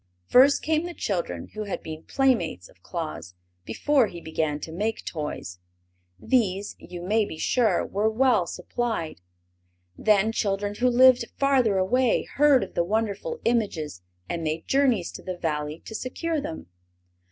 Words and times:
First 0.25 0.63
came 0.63 0.85
the 0.87 0.95
children 0.95 1.49
who 1.53 1.65
had 1.65 1.83
been 1.83 2.01
playmates 2.05 2.67
of 2.67 2.81
Claus, 2.81 3.35
before 3.65 4.07
he 4.07 4.19
began 4.19 4.59
to 4.61 4.71
make 4.71 5.05
toys. 5.05 5.59
These, 6.19 6.75
you 6.79 7.03
may 7.03 7.23
be 7.23 7.37
sure, 7.37 7.85
were 7.85 8.09
well 8.09 8.47
supplied. 8.47 9.21
Then 9.95 10.31
children 10.31 10.73
who 10.73 10.87
lived 10.89 11.25
farther 11.37 11.77
away 11.77 12.23
heard 12.23 12.63
of 12.63 12.73
the 12.73 12.83
wonderful 12.83 13.41
images 13.45 14.01
and 14.27 14.41
made 14.43 14.67
journeys 14.67 15.11
to 15.11 15.21
the 15.21 15.37
Valley 15.37 15.83
to 15.85 15.93
secure 15.93 16.41
them. 16.41 16.65